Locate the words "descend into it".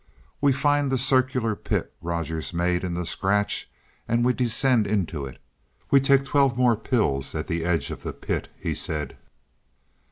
4.33-5.37